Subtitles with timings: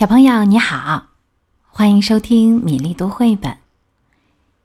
[0.00, 1.08] 小朋友你好，
[1.68, 3.58] 欢迎收听米粒读绘本。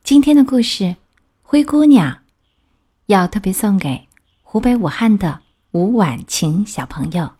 [0.01, 0.83] 今天的故事
[1.43, 2.13] 《灰姑娘》
[3.07, 4.07] 要特别送给
[4.43, 7.33] 湖北武汉的吴婉晴小朋友。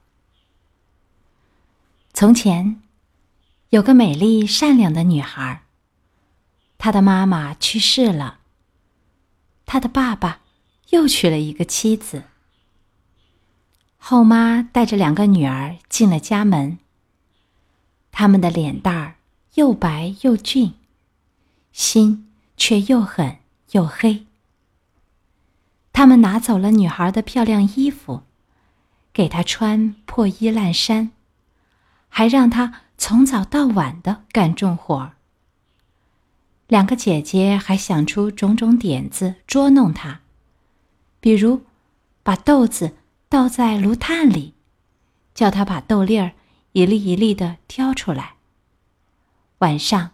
[2.14, 2.82] 从前，
[3.70, 5.64] 有个美丽善良的女孩，
[6.78, 8.40] 她的妈妈去世了，
[9.66, 10.42] 她的爸爸
[10.90, 12.24] 又娶了一个妻子。
[13.96, 16.80] 后妈带着两个女儿进了家门。
[18.26, 19.16] 他们的脸蛋儿
[19.54, 20.74] 又白又俊，
[21.72, 22.28] 心
[22.58, 23.38] 却又狠
[23.74, 24.26] 又黑。
[25.94, 28.24] 他们拿走了女孩的漂亮衣服，
[29.14, 31.12] 给她穿破衣烂衫，
[32.10, 35.12] 还让她从早到晚的干重活。
[36.66, 40.22] 两个姐姐还想出种种点子捉弄她，
[41.20, 41.62] 比如
[42.24, 42.96] 把豆子
[43.30, 44.56] 倒在炉炭里，
[45.36, 46.32] 叫她把豆粒儿。
[46.76, 48.36] 一粒一粒的挑出来。
[49.60, 50.12] 晚上，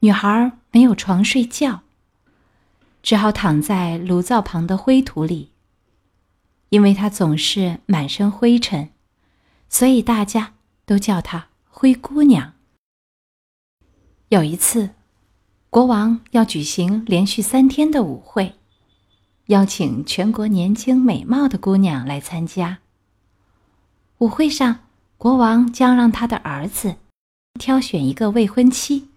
[0.00, 1.82] 女孩没有床睡觉，
[3.00, 5.52] 只好躺在炉灶旁的灰土里。
[6.70, 8.90] 因为她总是满身灰尘，
[9.68, 10.54] 所以大家
[10.84, 12.54] 都叫她灰姑娘。
[14.30, 14.90] 有一次，
[15.70, 18.56] 国王要举行连续三天的舞会，
[19.46, 22.80] 邀请全国年轻美貌的姑娘来参加。
[24.18, 24.80] 舞会上。
[25.18, 26.94] 国王将让他的儿子
[27.58, 29.08] 挑选一个未婚妻。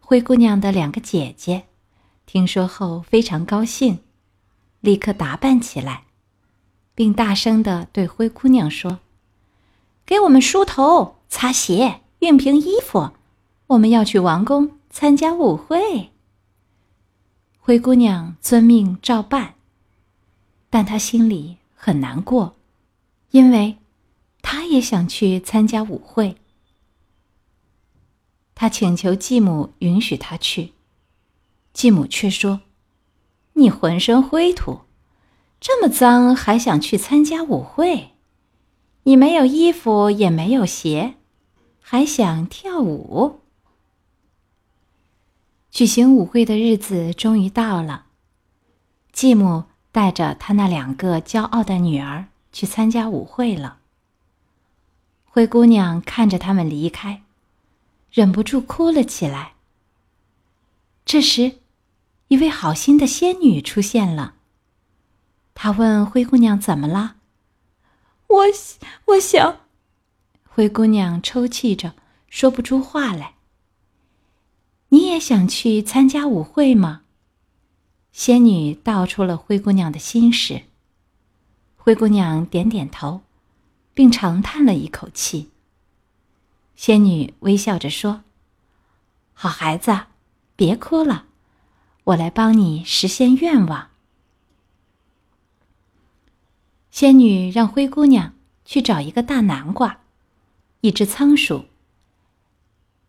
[0.00, 1.66] 灰姑娘的两个姐姐
[2.24, 3.98] 听说后非常高兴，
[4.80, 6.04] 立刻打扮起来，
[6.94, 9.00] 并大声的对灰姑娘说
[10.06, 13.10] ：“给我们梳头、擦鞋、熨平衣服，
[13.66, 16.12] 我们要去王宫参加舞会。”
[17.60, 19.56] 灰姑娘遵命照办，
[20.70, 22.56] 但她心里很难过，
[23.32, 23.76] 因为。
[24.42, 26.36] 他也想去参加舞会。
[28.54, 30.72] 他请求继母允许他去，
[31.72, 32.62] 继母却说
[33.54, 34.80] ：“你浑身灰土，
[35.60, 38.14] 这么脏，还想去参加舞会？
[39.04, 41.14] 你没有衣服，也没有鞋，
[41.80, 43.40] 还想跳舞？”
[45.70, 48.06] 举行舞会的日子终于到了，
[49.12, 53.77] 继母带着他那两个骄傲的女儿去参加舞会了。
[55.38, 57.22] 灰姑娘看着他们离开，
[58.10, 59.52] 忍不住哭了起来。
[61.04, 61.60] 这时，
[62.26, 64.34] 一位好心的仙女出现了。
[65.54, 67.18] 她问灰姑娘：“怎么了
[68.26, 68.44] ？”“我
[69.04, 69.60] 我想。”
[70.50, 71.94] 灰姑娘抽泣着
[72.28, 73.34] 说不出话来。
[74.90, 77.02] “你也想去参加舞会吗？”
[78.10, 80.62] 仙女道出了灰姑娘的心事。
[81.76, 83.20] 灰姑娘点点头。
[83.98, 85.50] 并长叹了一口气。
[86.76, 88.22] 仙女微笑着说
[89.34, 90.02] ：“好孩子，
[90.54, 91.24] 别哭了，
[92.04, 93.90] 我来帮你实现愿望。”
[96.92, 99.98] 仙女让灰姑娘去找一个大南瓜、
[100.80, 101.64] 一只仓鼠、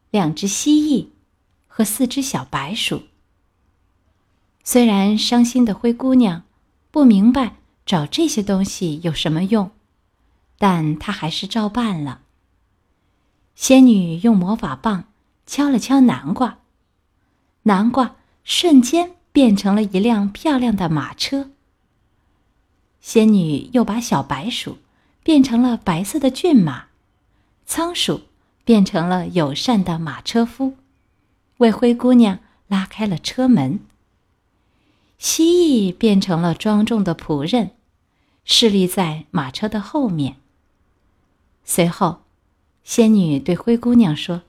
[0.09, 1.09] 两只蜥蜴
[1.67, 3.03] 和四只小白鼠。
[4.63, 6.41] 虽然伤心的灰姑娘
[6.89, 9.69] 不明白找这些东西有什么用。
[10.59, 12.21] 但他还是照办了。
[13.55, 15.05] 仙女用魔法棒
[15.47, 16.59] 敲了敲南瓜，
[17.63, 21.49] 南瓜瞬间变成了一辆漂亮的马车。
[23.01, 24.77] 仙女又把小白鼠
[25.23, 26.87] 变成了白色的骏马，
[27.65, 28.21] 仓鼠
[28.65, 30.75] 变成了友善的马车夫，
[31.57, 33.79] 为灰姑娘拉开了车门。
[35.17, 37.71] 蜥蜴变成了庄重的仆人，
[38.43, 40.35] 侍立在马车的后面。
[41.71, 42.21] 随后，
[42.83, 44.41] 仙女对灰姑娘说：“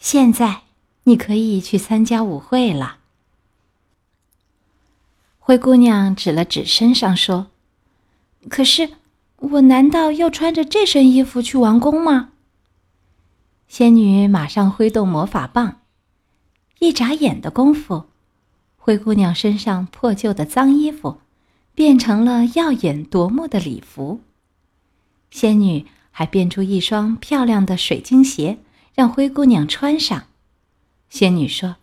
[0.00, 0.62] 现在
[1.04, 2.98] 你可以去参加舞会了。”
[5.38, 7.46] 灰姑娘指了指身上说
[8.50, 8.94] ：“可是，
[9.36, 12.30] 我难道要穿着这身衣服去王宫吗？”
[13.68, 15.82] 仙女马上挥动魔法棒，
[16.80, 18.06] 一眨眼的功夫，
[18.76, 21.20] 灰姑娘身上破旧的脏衣服
[21.76, 24.20] 变成了耀眼夺目的礼服。
[25.30, 25.86] 仙女。
[26.18, 28.58] 还变出一双漂亮的水晶鞋，
[28.92, 30.24] 让灰姑娘穿上。
[31.08, 31.76] 仙女说：“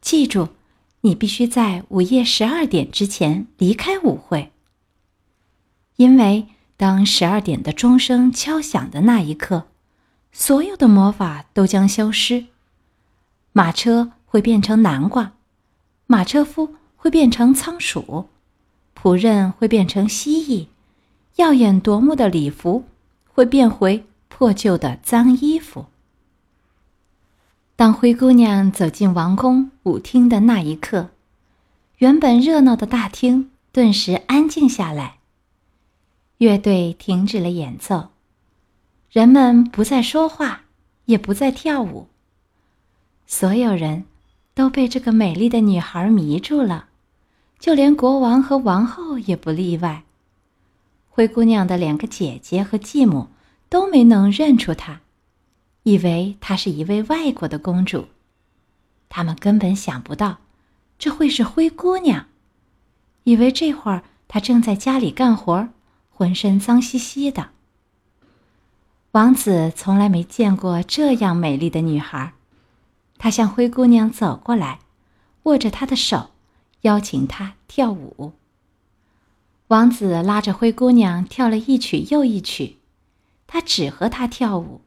[0.00, 0.50] 记住，
[1.00, 4.52] 你必须在午夜十二点之前离开舞会。
[5.96, 9.66] 因为当十二点的钟声敲响的那一刻，
[10.30, 12.46] 所有的魔法都将消失。
[13.50, 15.32] 马车会变成南瓜，
[16.06, 18.28] 马车夫会变成仓鼠，
[18.96, 20.68] 仆人会变成蜥蜴，
[21.42, 22.84] 耀眼夺目的礼服。”
[23.34, 25.86] 会变回破旧的脏衣服。
[27.74, 31.10] 当灰姑娘走进王宫舞厅的那一刻，
[31.98, 35.16] 原本热闹的大厅顿时安静下来。
[36.38, 38.10] 乐队停止了演奏，
[39.10, 40.62] 人们不再说话，
[41.06, 42.06] 也不再跳舞。
[43.26, 44.04] 所有人
[44.54, 46.86] 都被这个美丽的女孩迷住了，
[47.58, 50.04] 就连国王和王后也不例外。
[51.16, 53.28] 灰姑娘的两个姐姐和继母
[53.68, 55.02] 都没能认出她。
[55.84, 58.06] 以为她是一位外国的公主，
[59.08, 60.38] 他们根本想不到
[60.98, 62.26] 这会是灰姑娘，
[63.22, 65.68] 以为这会儿她正在家里干活，
[66.10, 67.50] 浑身脏兮兮的。
[69.12, 72.32] 王子从来没见过这样美丽的女孩，
[73.18, 74.80] 他向灰姑娘走过来，
[75.44, 76.30] 握着她的手，
[76.80, 78.32] 邀请她跳舞。
[79.68, 82.76] 王子拉着灰姑娘跳了一曲又一曲，
[83.46, 84.80] 他只和她跳舞。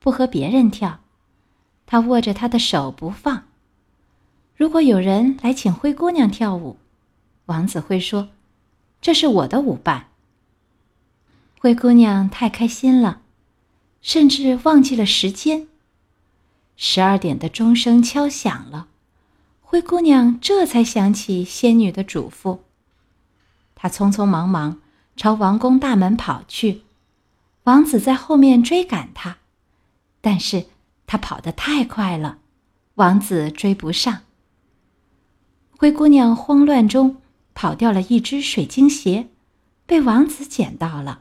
[0.00, 1.00] 不和别人跳，
[1.86, 3.44] 他握着她的手不放。
[4.54, 6.76] 如果有人来请灰姑娘跳舞，
[7.46, 8.28] 王子会说
[9.00, 10.08] ：“这是我的舞伴。”
[11.58, 13.22] 灰姑娘太开心了，
[14.02, 15.68] 甚至忘记了时间。
[16.76, 18.88] 十二点的钟声敲响了，
[19.62, 22.58] 灰姑娘这才想起仙女的嘱咐。
[23.84, 24.80] 他匆匆忙忙
[25.14, 26.84] 朝王宫大门跑去，
[27.64, 29.36] 王子在后面追赶他。
[30.22, 30.68] 但是
[31.06, 32.38] 他跑得太快了，
[32.94, 34.22] 王子追不上。
[35.76, 37.20] 灰姑娘慌乱中
[37.52, 39.28] 跑掉了一只水晶鞋，
[39.84, 41.20] 被王子捡到了。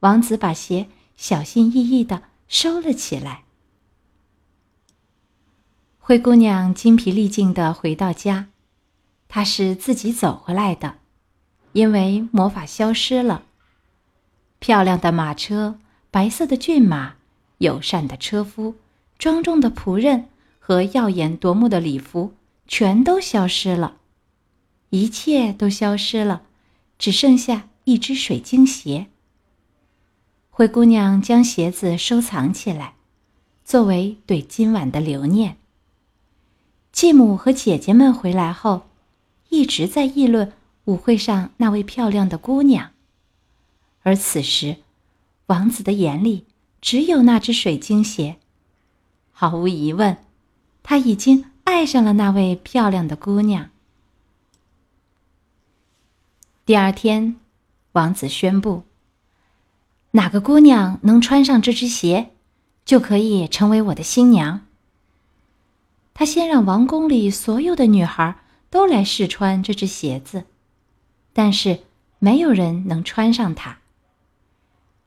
[0.00, 3.44] 王子把鞋小心翼翼的收了起来。
[6.00, 8.48] 灰姑娘精疲力尽的回到家，
[9.28, 10.96] 她是自己走回来的，
[11.74, 13.42] 因为魔法消失了。
[14.58, 15.78] 漂亮的马车，
[16.10, 17.16] 白色的骏马。
[17.58, 18.74] 友善的车夫、
[19.16, 20.26] 庄重的仆人
[20.58, 22.34] 和耀眼夺目的礼服
[22.66, 23.96] 全都消失了，
[24.90, 26.42] 一切都消失了，
[26.98, 29.06] 只剩下一只水晶鞋。
[30.50, 32.94] 灰姑娘将鞋子收藏起来，
[33.64, 35.56] 作为对今晚的留念。
[36.92, 38.88] 继母和姐姐们回来后，
[39.48, 40.52] 一直在议论
[40.84, 42.90] 舞会上那位漂亮的姑娘，
[44.02, 44.76] 而此时，
[45.46, 46.46] 王子的眼里。
[46.80, 48.36] 只有那只水晶鞋，
[49.32, 50.18] 毫无疑问，
[50.82, 53.70] 他已经爱上了那位漂亮的姑娘。
[56.66, 57.36] 第二天，
[57.92, 58.82] 王子宣布：
[60.10, 62.32] 哪个姑娘能穿上这只鞋，
[62.84, 64.66] 就可以成为我的新娘。
[66.12, 68.36] 他先让王宫里所有的女孩
[68.68, 70.44] 都来试穿这只鞋子，
[71.34, 71.80] 但是
[72.18, 73.76] 没有人能穿上它。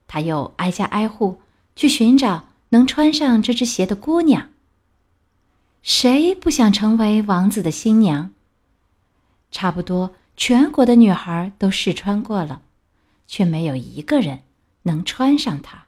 [0.05, 1.41] 他又挨家挨户。
[1.77, 4.49] 去寻找能穿上这只鞋的姑娘。
[5.83, 8.31] 谁不想成为王子的新娘？
[9.51, 12.63] 差不多全国的女孩都试穿过了，
[13.27, 14.39] 却没有一个人
[14.81, 15.85] 能穿上它。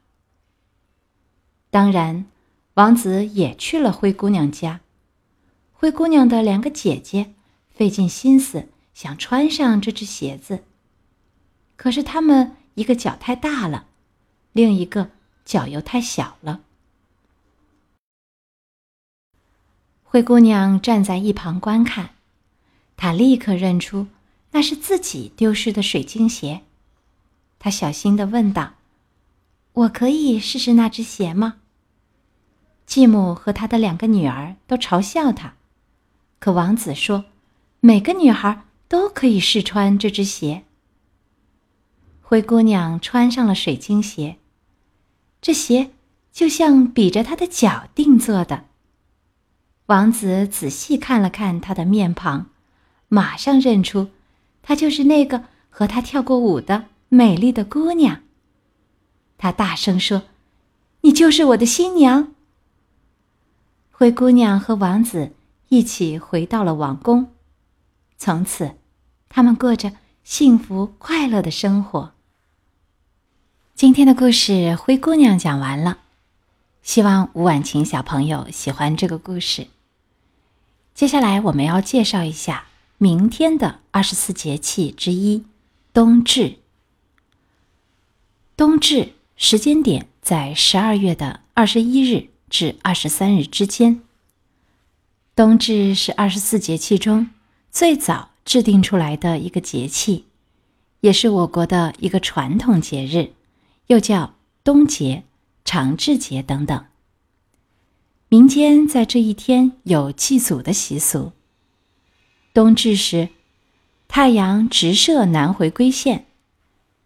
[1.71, 2.27] 当然，
[2.75, 4.81] 王子也去了灰姑娘家。
[5.73, 7.33] 灰姑娘的两个姐姐
[7.71, 8.67] 费尽心思
[8.99, 10.65] 想穿上这只鞋子，
[11.77, 13.87] 可是他们一个脚太大了，
[14.51, 15.11] 另一个。
[15.45, 16.59] 脚又太小了。
[20.03, 22.09] 灰姑娘站在一旁观看，
[22.97, 24.07] 她立刻认出
[24.51, 26.63] 那是自己丢失的水晶鞋。
[27.57, 28.73] 她小心的问道
[29.71, 31.55] ：“我可以试试那只鞋吗？”
[32.85, 35.53] 继母和她的两个女儿都嘲笑她，
[36.37, 37.23] 可王子说
[37.79, 40.65] ：“每个女孩都可以试穿这只鞋。”
[42.21, 44.35] 灰姑娘穿上了水晶鞋。
[45.41, 45.91] 这鞋
[46.33, 48.65] 就像比着她的脚定做的。
[49.85, 52.47] 王子仔细看了看她的面庞，
[53.07, 54.09] 马上认出，
[54.61, 58.21] 她就是那个和他跳过舞的美丽的姑娘。
[59.37, 60.23] 他大声说
[61.01, 62.35] ：“你就是我的新娘。”
[63.89, 65.31] 灰姑娘和王子
[65.69, 67.31] 一起回到了王宫，
[68.17, 68.75] 从此，
[69.29, 69.93] 他们过着
[70.23, 72.13] 幸福快乐的生活。
[73.75, 75.99] 今天的故事《灰姑娘》讲完了，
[76.81, 79.67] 希望吴婉晴小朋友喜欢这个故事。
[80.93, 82.65] 接下来我们要介绍一下
[82.97, 85.45] 明天的二十四节气之一——
[85.93, 86.57] 冬至。
[88.57, 94.01] 冬至时间点在十二月的二十一日至二十三日之间。
[95.33, 97.29] 冬至是二十四节气中
[97.71, 100.25] 最早制定出来的一个节气，
[101.01, 103.33] 也是我国的一个传统节日。
[103.85, 105.23] 又叫冬节、
[105.63, 106.85] 长至节等等。
[108.27, 111.31] 民间在这一天有祭祖的习俗。
[112.51, 113.29] 冬至时，
[114.07, 116.25] 太阳直射南回归线，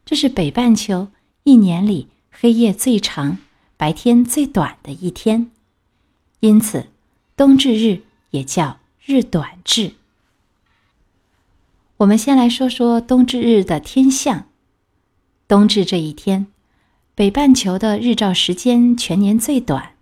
[0.05, 1.09] 这是北半球
[1.43, 3.39] 一年里黑夜最长、
[3.75, 5.51] 白天最短的一天，
[6.39, 6.87] 因此
[7.35, 9.95] 冬至日也叫日短至。
[12.03, 14.45] 我们先来说说冬至日的天象。
[15.47, 16.47] 冬至这一天，
[17.15, 19.93] 北半球的日照时间全年最短，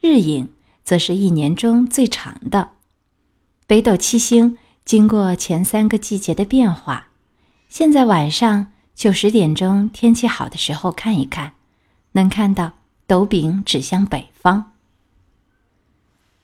[0.00, 0.48] 日影。
[0.82, 2.70] 则是一年中最长的。
[3.68, 7.08] 北斗七星经过前三个季节的变化，
[7.68, 11.52] 现在晚上九十点钟天气好的时候看一看，
[12.12, 12.72] 能看到
[13.06, 14.72] 斗柄指向北方。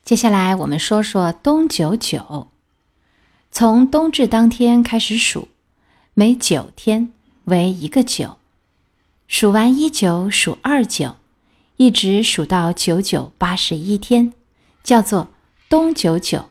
[0.05, 2.49] 接下来我们说说冬九九，
[3.59, 5.49] 从冬至当天开始数，
[6.13, 7.11] 每九天
[7.45, 8.37] 为一个九，
[9.29, 11.17] 数完一九数二九。
[11.79, 14.35] 一直数到九九八十一天，
[14.83, 15.29] 叫做
[15.71, 16.51] 冬九九，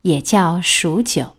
[0.00, 1.36] 也叫数九。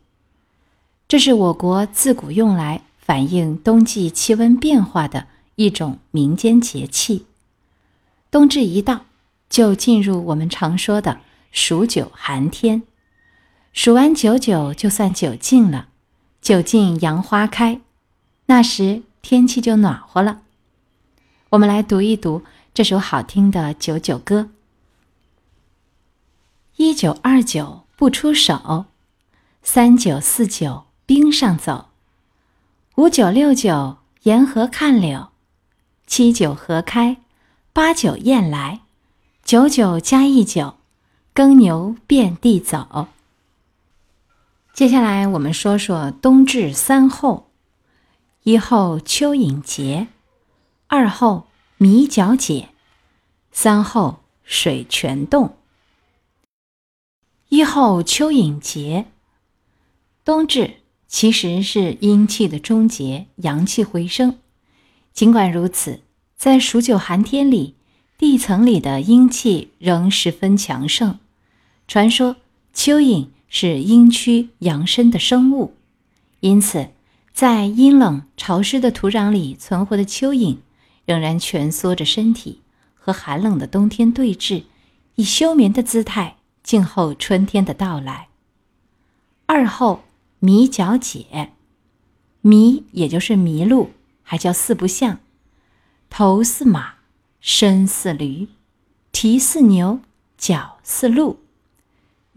[1.07, 7.25] 这是我国自古用来反映冬季气温变化的一种民间节气。
[8.29, 9.05] 冬至一到，
[9.49, 11.21] 就进入我们常说的
[11.51, 12.83] 数九寒天。
[13.77, 15.89] 数完九九，就算九尽了。
[16.41, 17.79] 九尽杨花开，
[18.47, 20.41] 那时天气就暖和了。
[21.51, 22.41] 我们来读一读。
[22.73, 24.49] 这首好听的九九歌：
[26.77, 28.85] 一九二九不出手，
[29.61, 31.89] 三九四九冰上走，
[32.95, 35.27] 五九六九沿河看柳，
[36.07, 37.17] 七九河开，
[37.73, 38.81] 八九雁来，
[39.43, 40.77] 九九加一九，
[41.31, 43.09] 耕牛遍地走。
[44.77, 47.49] 接下来我们说说冬至三候：
[48.43, 50.05] 一候蚯蚓节，
[50.85, 51.47] 二候。
[51.79, 52.69] 米角解，
[53.51, 55.57] 三候水泉冻。
[57.49, 59.07] 一候蚯蚓节，
[60.23, 60.75] 冬至
[61.07, 64.37] 其实是阴气的终结，阳气回升。
[65.11, 66.01] 尽管如此，
[66.35, 67.75] 在数九寒天里，
[68.15, 71.17] 地层里的阴气仍十分强盛。
[71.87, 72.35] 传说
[72.75, 75.73] 蚯蚓是阴虚阳生的生物，
[76.39, 76.89] 因此
[77.33, 80.57] 在阴冷潮湿的土壤里存活的蚯蚓。
[81.05, 82.59] 仍然蜷缩着身体，
[82.93, 84.63] 和寒冷的冬天对峙，
[85.15, 88.27] 以休眠的姿态静候春天的到来。
[89.45, 90.03] 二后
[90.39, 91.53] 迷角解，
[92.41, 95.19] 迷也就是麋鹿，还叫四不像，
[96.09, 96.95] 头似马，
[97.39, 98.49] 身似驴，
[99.13, 100.01] 蹄似牛，
[100.37, 101.39] 脚似鹿。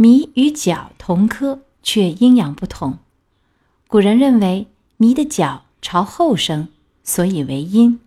[0.00, 2.96] 麋与角同科，却阴阳不同。
[3.86, 4.66] 古人认为
[4.98, 6.68] 麋的角朝后生，
[7.04, 8.00] 所以为阴。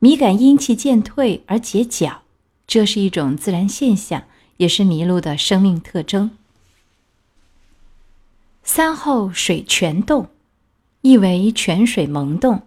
[0.00, 2.22] 米感阴气渐退而结角，
[2.66, 4.24] 这是一种自然现象，
[4.56, 6.32] 也是麋鹿的生命特征。
[8.64, 10.28] 三后水泉洞，
[11.02, 12.62] 意为泉水萌动，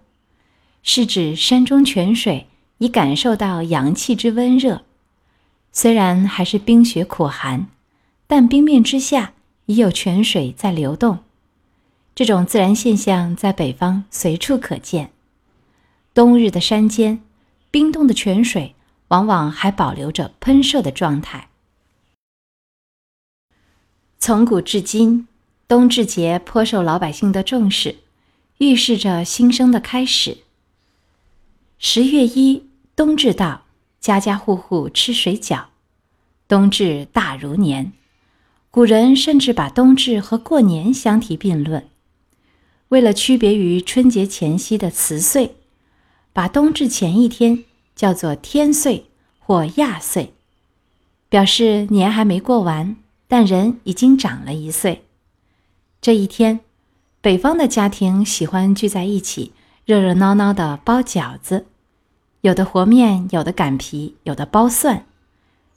[0.82, 4.84] 是指山中泉水已感受到阳气之温热，
[5.74, 7.68] 虽然还是冰雪苦寒，
[8.32, 9.34] 但冰面之下
[9.66, 11.24] 已有泉水在流动。
[12.14, 15.10] 这种自然现象在北方随处可见。
[16.14, 17.24] 冬日的山间，
[17.72, 18.76] 冰冻的泉水
[19.08, 21.50] 往往还保留着喷射的状态。
[24.20, 25.28] 从古至今，
[25.68, 27.96] 冬至节颇受老百姓的重视，
[28.60, 30.38] 预示着新生的开始。
[31.80, 33.64] 十月一，冬至到，
[34.00, 35.64] 家家户户吃水饺，
[36.48, 37.92] 冬至大如年。
[38.72, 41.88] 古人甚至把冬至和过年相提并论。
[42.90, 45.56] 为了区别于春节前夕的辞岁。
[46.32, 49.08] 把冬至前一天叫做天岁
[49.40, 50.34] 或亚岁，
[51.28, 52.96] 表示年还没过完，
[53.28, 55.04] 但人已经长了一岁。
[56.00, 56.62] 这一天，
[57.20, 59.52] 北方的家庭喜欢聚在一起，
[59.86, 61.66] 热热闹闹的包饺子，
[62.42, 65.06] 有的和面，有的擀皮，有的包蒜。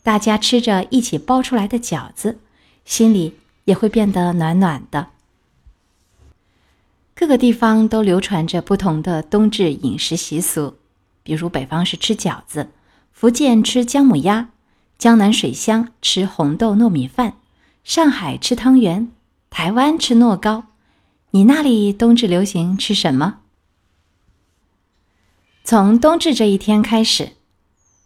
[0.04, 2.38] 大家吃着一起包出来的饺子，
[2.84, 5.08] 心里也会变得暖暖的。
[7.14, 10.76] 各个地方都流传着不同的冬至饮食习俗，
[11.22, 12.70] 比如北方是吃饺子，
[13.12, 14.48] 福建吃姜母鸭，
[14.98, 17.34] 江南水乡吃红豆糯米饭，
[17.84, 19.12] 上海吃汤圆，
[19.50, 20.64] 台湾吃糯糕。
[21.30, 23.40] 你那里冬至流行吃什么？
[25.62, 27.34] 从冬至这一天开始，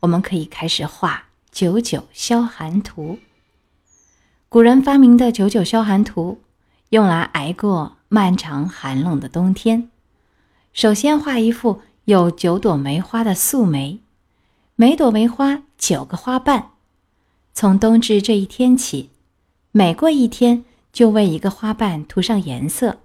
[0.01, 3.19] 我们可以开始画九九消寒图。
[4.57, 6.41] 古人发明的九九消寒图，
[6.89, 7.99] 用来挨过。
[8.09, 9.91] 漫长寒冷的冬天，
[10.73, 14.01] 首先画一幅有九朵梅花的素梅，
[14.75, 16.71] 每朵梅花九个花瓣。
[17.53, 19.11] 从冬至这一天起，
[19.73, 23.01] 每过一天就为一个花瓣涂上颜色。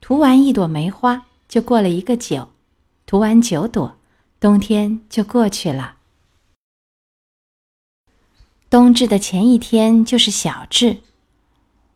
[0.00, 2.48] 涂完一朵梅花，就过了一个九；
[3.06, 3.94] 涂完九朵，
[4.40, 5.98] 冬天就过去了。
[8.72, 11.02] 冬至的前一天就是小至，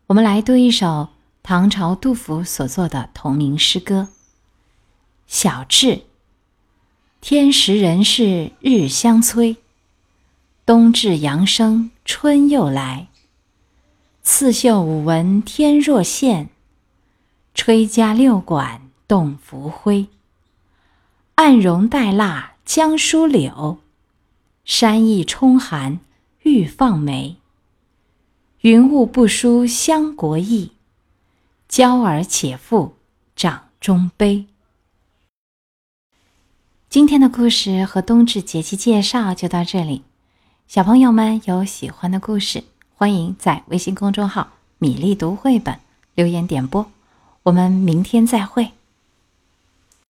[0.05, 1.09] 我们来读一首
[1.41, 4.09] 唐朝杜甫所作的同名诗歌。
[5.25, 6.03] 小至，
[7.19, 9.57] 天时人事日相催，
[10.67, 13.07] 冬至阳生春又来。
[14.21, 16.49] 刺绣五文天若线，
[17.55, 20.05] 吹葭六管动浮灰。
[21.33, 23.79] 暗荣带蜡将疏柳，
[24.63, 25.99] 山意冲寒
[26.47, 27.35] 欲放梅。
[28.61, 30.71] 云雾不输相国意，
[31.67, 32.95] 娇儿且负
[33.35, 34.45] 掌中杯。
[36.89, 40.03] 今天的故事和冬至节气介绍就到这里，
[40.69, 42.63] 小朋友们有喜欢的故事，
[42.95, 45.77] 欢迎在微信公众号“米粒读绘本”
[46.15, 46.89] 留言点播，
[47.43, 48.71] 我们明天再会。